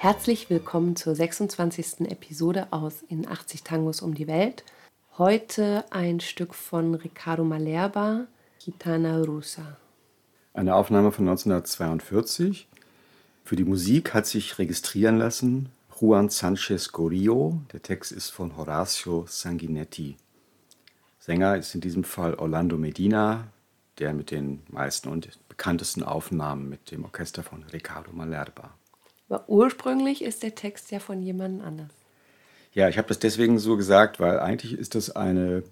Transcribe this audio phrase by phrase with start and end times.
[0.00, 2.08] Herzlich willkommen zur 26.
[2.08, 4.62] Episode aus In 80 Tangos um die Welt.
[5.18, 8.28] Heute ein Stück von Ricardo Malerba,
[8.64, 9.76] Gitana Rusa.
[10.54, 12.68] Eine Aufnahme von 1942.
[13.42, 17.60] Für die Musik hat sich registrieren lassen Juan Sanchez Gorillo.
[17.72, 20.16] Der Text ist von Horacio Sanguinetti.
[21.18, 23.48] Sänger ist in diesem Fall Orlando Medina,
[23.98, 28.70] der mit den meisten und bekanntesten Aufnahmen mit dem Orchester von Ricardo Malerba.
[29.28, 31.90] Aber ursprünglich ist der Text ja von jemand anders.
[32.72, 35.62] Ja, ich habe das deswegen so gesagt, weil eigentlich ist das eine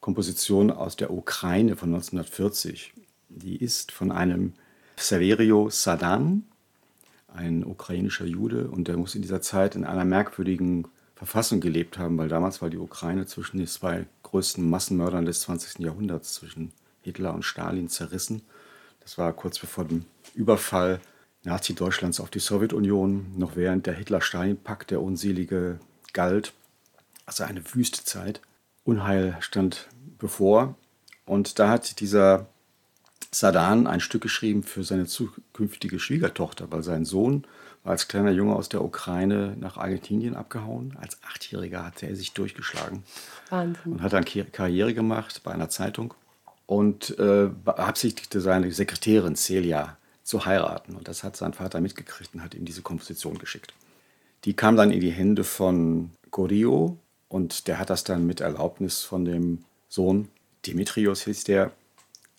[0.00, 2.92] Komposition aus der Ukraine von 1940.
[3.28, 4.54] Die ist von einem
[4.96, 6.44] Severio Sadan,
[7.28, 12.18] ein ukrainischer Jude, und der muss in dieser Zeit in einer merkwürdigen Verfassung gelebt haben,
[12.18, 15.80] weil damals war die Ukraine zwischen den zwei größten Massenmördern des 20.
[15.80, 18.42] Jahrhunderts, zwischen Hitler und Stalin, zerrissen.
[19.00, 21.00] Das war kurz bevor dem Überfall
[21.46, 25.78] Nazi-Deutschlands auf die Sowjetunion, noch während der Hitler-Stalin-Pakt, der unselige,
[26.12, 26.52] galt.
[27.24, 28.40] Also eine wüste Zeit.
[28.84, 30.74] Unheil stand bevor.
[31.24, 32.46] Und da hat dieser
[33.30, 37.44] Sadan ein Stück geschrieben für seine zukünftige Schwiegertochter, weil sein Sohn
[37.84, 40.96] war als kleiner Junge aus der Ukraine nach Argentinien abgehauen.
[41.00, 43.04] Als Achtjähriger hatte er sich durchgeschlagen
[43.50, 43.92] Wahnsinn.
[43.92, 46.14] und hat dann Karriere gemacht bei einer Zeitung
[46.66, 49.96] und äh, beabsichtigte seine Sekretärin Celia
[50.26, 50.96] zu heiraten.
[50.96, 53.72] Und das hat sein Vater mitgekriegt und hat ihm diese Komposition geschickt.
[54.44, 59.02] Die kam dann in die Hände von Gorio und der hat das dann mit Erlaubnis
[59.02, 60.28] von dem Sohn,
[60.66, 61.70] Dimitrios hieß der,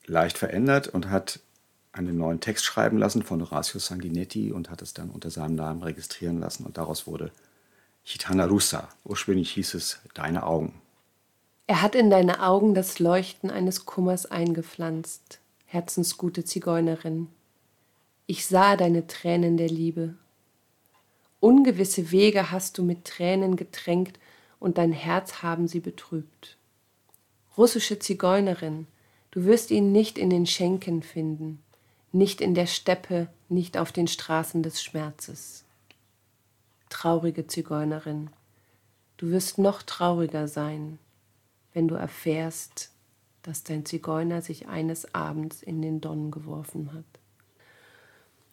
[0.05, 1.39] leicht verändert und hat
[1.93, 5.81] einen neuen Text schreiben lassen von Horacio Sanguinetti und hat es dann unter seinem Namen
[5.81, 7.31] registrieren lassen und daraus wurde
[8.03, 8.89] Chitana Russa.
[9.05, 10.73] Ursprünglich hieß es Deine Augen.
[11.67, 17.27] Er hat in deine Augen das Leuchten eines Kummers eingepflanzt, herzensgute Zigeunerin.
[18.29, 20.15] Ich sah deine Tränen der Liebe.
[21.39, 24.19] Ungewisse Wege hast du mit Tränen getränkt
[24.59, 26.57] und dein Herz haben sie betrübt.
[27.57, 28.85] Russische Zigeunerin,
[29.31, 31.63] du wirst ihn nicht in den Schenken finden,
[32.11, 35.63] nicht in der Steppe, nicht auf den Straßen des Schmerzes.
[36.89, 38.29] Traurige Zigeunerin,
[39.15, 40.99] du wirst noch trauriger sein,
[41.71, 42.91] wenn du erfährst,
[43.41, 47.05] dass dein Zigeuner sich eines Abends in den Don geworfen hat.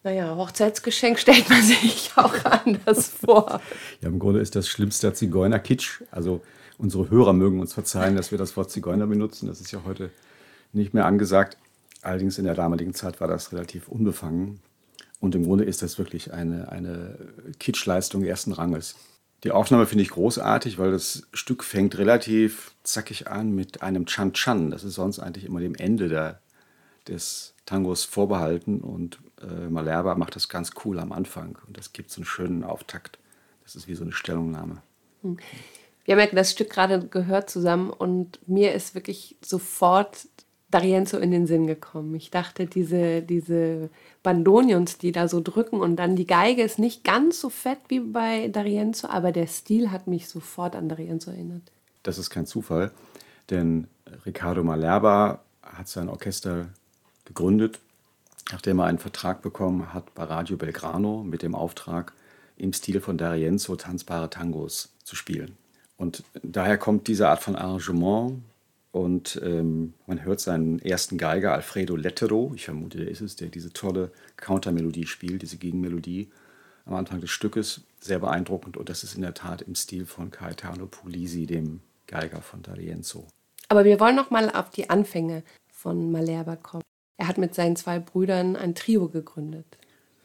[0.05, 3.59] Naja, Hochzeitsgeschenk stellt man sich auch anders vor.
[4.01, 6.03] Ja, im Grunde ist das schlimmste Zigeuner-Kitsch.
[6.11, 6.41] Also
[6.77, 9.47] unsere Hörer mögen uns verzeihen, dass wir das Wort Zigeuner benutzen.
[9.47, 10.11] Das ist ja heute
[10.73, 11.57] nicht mehr angesagt.
[12.03, 14.59] Allerdings in der damaligen Zeit war das relativ unbefangen.
[15.21, 17.17] Und im Grunde ist das wirklich eine, eine
[17.57, 18.95] Kitschleistung ersten Ranges.
[19.43, 24.69] Die Aufnahme finde ich großartig, weil das Stück fängt relativ zackig an mit einem Chan-Chan.
[24.69, 26.41] Das ist sonst eigentlich immer dem Ende der,
[27.07, 32.11] des Tangos vorbehalten und äh, Malerba macht das ganz cool am Anfang und das gibt
[32.11, 33.19] so einen schönen Auftakt.
[33.63, 34.81] Das ist wie so eine Stellungnahme.
[35.21, 35.37] Hm.
[36.05, 40.27] Wir haben ja das Stück gerade gehört zusammen und mir ist wirklich sofort
[40.71, 42.13] D'Arienzo in den Sinn gekommen.
[42.15, 43.89] Ich dachte, diese, diese
[44.21, 47.99] Bandonions, die da so drücken und dann die Geige ist nicht ganz so fett wie
[47.99, 51.71] bei D'Arienzo, aber der Stil hat mich sofort an D'Arienzo erinnert.
[52.03, 52.91] Das ist kein Zufall,
[53.49, 53.87] denn
[54.25, 56.67] Ricardo Malerba hat sein Orchester
[57.25, 57.79] gegründet,
[58.51, 62.13] nachdem er einen Vertrag bekommen hat bei Radio Belgrano mit dem Auftrag,
[62.57, 65.57] im Stil von D'Arienzo tanzbare Tangos zu spielen.
[65.97, 68.41] Und daher kommt diese Art von Arrangement
[68.91, 73.49] und ähm, man hört seinen ersten Geiger, Alfredo Lettero, ich vermute, der ist es, der
[73.49, 76.29] diese tolle Countermelodie spielt, diese Gegenmelodie
[76.85, 80.31] am Anfang des Stückes, sehr beeindruckend und das ist in der Tat im Stil von
[80.31, 83.23] Caetano Pulisi, dem Geiger von D'Arienzo.
[83.69, 85.43] Aber wir wollen noch mal auf die Anfänge
[85.73, 86.84] von Malerba kommen.
[87.17, 89.65] Er hat mit seinen zwei Brüdern ein Trio gegründet.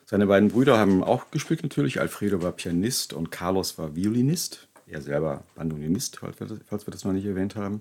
[0.06, 2.00] Seine beiden Brüder haben auch gespielt natürlich.
[2.00, 4.66] Alfredo war Pianist und Carlos war Violinist.
[4.88, 7.80] Er selber Bandonist, falls wir das, falls wir das noch nicht erwähnt haben.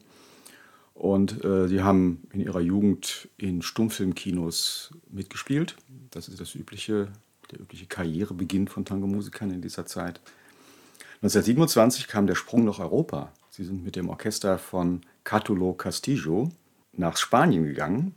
[0.94, 5.75] Und äh, sie haben in ihrer Jugend in Stummfilmkinos mitgespielt.
[6.12, 7.07] Das ist das übliche,
[7.50, 10.21] der übliche Karrierebeginn von Tango-Musikern in dieser Zeit.
[11.23, 13.33] 1927 kam der Sprung nach Europa.
[13.50, 16.50] Sie sind mit dem Orchester von Catulo Castillo
[16.94, 18.13] nach Spanien gegangen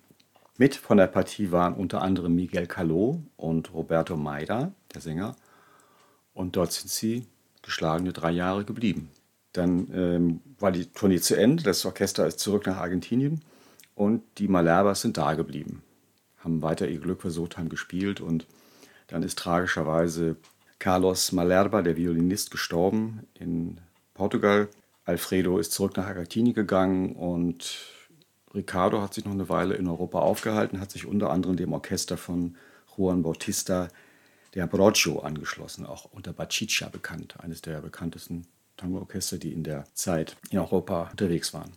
[0.63, 5.35] mit von der Partie waren unter anderem Miguel Caló und Roberto Maida, der Sänger.
[6.35, 7.27] Und dort sind sie
[7.63, 9.11] geschlagene drei Jahre geblieben.
[9.53, 13.41] Dann ähm, war die Tournee zu Ende, das Orchester ist zurück nach Argentinien
[13.97, 15.83] und die Malherbas sind da geblieben,
[16.39, 18.47] haben weiter ihr Glück versucht, haben gespielt und
[19.09, 20.37] dann ist tragischerweise
[20.79, 23.81] Carlos Malerba, der Violinist, gestorben in
[24.15, 24.69] Portugal.
[25.07, 27.81] Alfredo ist zurück nach Argentinien gegangen und
[28.55, 32.17] Ricardo hat sich noch eine Weile in Europa aufgehalten, hat sich unter anderem dem Orchester
[32.17, 32.57] von
[32.97, 33.89] Juan Bautista
[34.55, 38.47] der Broccio angeschlossen, auch unter Bacicia bekannt, eines der bekanntesten
[38.77, 41.73] Tango-Orchester, die in der Zeit in Europa unterwegs waren.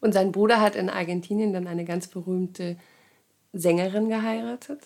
[0.00, 2.78] Und sein Bruder hat in Argentinien dann eine ganz berühmte
[3.52, 4.80] Sängerin geheiratet?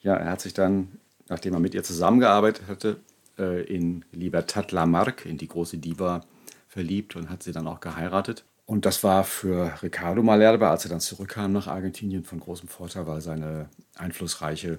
[0.00, 3.00] Ja, er hat sich dann, nachdem er mit ihr zusammengearbeitet hatte,
[3.38, 6.24] äh, in Libertad Lamarck, in die große Diva,
[6.68, 8.44] verliebt und hat sie dann auch geheiratet.
[8.66, 13.06] Und das war für Ricardo Malerba, als er dann zurückkam nach Argentinien, von großem Vorteil,
[13.06, 14.78] weil seine einflussreiche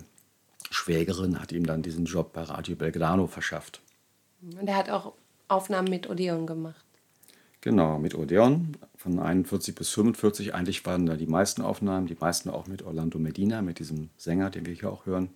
[0.70, 3.80] Schwägerin hat ihm dann diesen Job bei Radio Belgrano verschafft.
[4.42, 5.14] Und er hat auch
[5.48, 6.84] Aufnahmen mit Odeon gemacht.
[7.62, 10.54] Genau, mit Odeon von 41 bis 45.
[10.54, 14.50] Eigentlich waren da die meisten Aufnahmen, die meisten auch mit Orlando Medina, mit diesem Sänger,
[14.50, 15.30] den wir hier auch hören.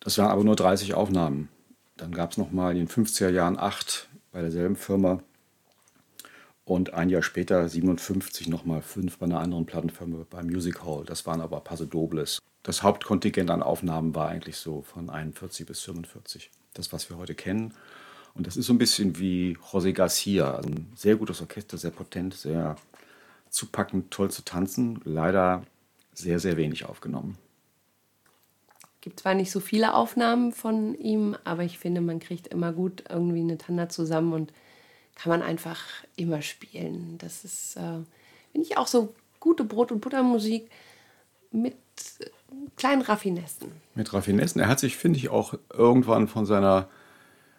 [0.00, 1.48] Das waren aber nur 30 Aufnahmen.
[1.96, 5.20] Dann gab es nochmal in den 50er Jahren acht bei derselben Firma
[6.68, 11.04] und ein Jahr später, 57, nochmal fünf bei einer anderen Plattenfirma bei Music Hall.
[11.06, 12.40] Das waren aber Paso Dobles.
[12.62, 16.50] Das Hauptkontingent an Aufnahmen war eigentlich so von 41 bis 45.
[16.74, 17.72] Das, was wir heute kennen.
[18.34, 20.58] Und das ist so ein bisschen wie José Garcia.
[20.58, 22.76] Ein sehr gutes Orchester, sehr potent, sehr
[23.48, 25.00] zupackend, toll zu tanzen.
[25.04, 25.62] Leider
[26.12, 27.38] sehr, sehr wenig aufgenommen.
[29.00, 33.04] Gibt zwar nicht so viele Aufnahmen von ihm, aber ich finde, man kriegt immer gut
[33.08, 34.52] irgendwie eine Tanda zusammen und
[35.18, 35.80] kann man einfach
[36.16, 37.16] immer spielen.
[37.18, 38.00] Das ist, äh,
[38.52, 40.70] finde ich, auch so gute Brot- und Buttermusik
[41.50, 41.74] mit
[42.20, 42.26] äh,
[42.76, 43.72] kleinen Raffinessen.
[43.94, 44.60] Mit Raffinessen.
[44.60, 46.88] Er hat sich, finde ich, auch irgendwann von seiner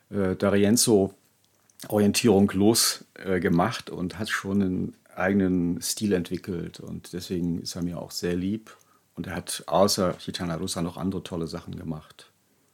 [0.09, 6.79] äh, D'Arienzo-Orientierung losgemacht äh, und hat schon einen eigenen Stil entwickelt.
[6.79, 8.73] Und deswegen ist er mir auch sehr lieb.
[9.15, 12.31] Und er hat außer Gitana Russa noch andere tolle Sachen gemacht.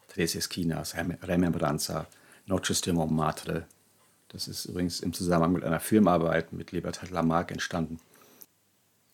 [0.09, 0.93] Tres Esquinas,
[1.23, 2.05] Remembranza,
[2.45, 3.65] Noches de Montmartre,
[4.29, 7.99] das ist übrigens im Zusammenhang mit einer Filmarbeit mit Libertad Lamarck entstanden.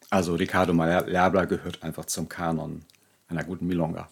[0.09, 2.83] Also Ricardo Malerba gehört einfach zum Kanon
[3.27, 4.09] einer guten Milonga.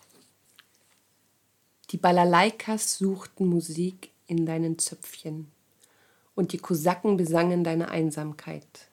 [1.92, 5.52] Die Balalaikas suchten Musik in deinen Zöpfchen
[6.36, 8.90] und die Kosaken besangen deine Einsamkeit.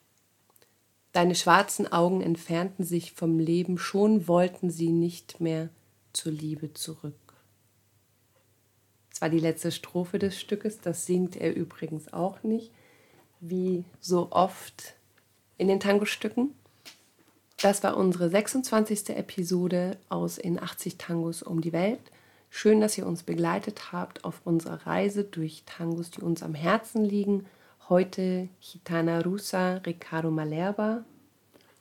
[1.13, 5.69] Deine schwarzen Augen entfernten sich vom Leben, schon wollten sie nicht mehr
[6.13, 7.26] zur Liebe zurück.
[9.17, 10.79] Das war die letzte Strophe des Stückes.
[10.83, 12.71] Das singt er übrigens auch nicht,
[13.41, 14.93] wie so oft
[15.57, 16.51] in den Tango-Stücken.
[17.63, 19.17] Das war unsere 26.
[19.17, 22.03] Episode aus In 80 Tangos um die Welt.
[22.51, 27.03] Schön, dass ihr uns begleitet habt auf unserer Reise durch Tangos, die uns am Herzen
[27.03, 27.47] liegen.
[27.89, 31.07] Heute Gitana Rusa, Ricardo Malerba.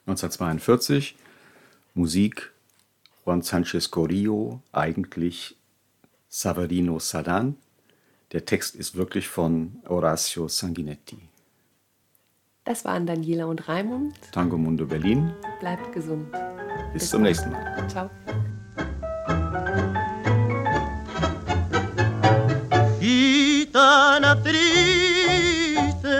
[0.05, 1.17] 1942,
[1.95, 2.53] Musik
[3.25, 5.57] Juan Sanchez Corillo, eigentlich
[6.35, 7.55] Saverino Sadan.
[8.33, 11.17] Der Text ist wirklich von Horacio Sanguinetti.
[12.65, 14.13] Das waren Daniela und Raimund.
[14.33, 15.31] Tango Mundo Berlin.
[15.61, 16.29] Bleibt gesund.
[16.91, 17.87] Bis, Bis zum nächsten Mal.
[17.87, 18.09] Ciao.
[22.99, 26.17] Gitana triste,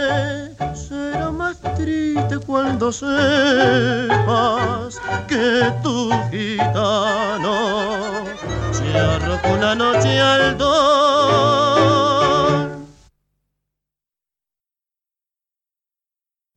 [0.76, 4.98] será más triste cuando sepas
[5.28, 8.25] que tu gitano
[8.95, 11.15] Yo rojo una noche al dos.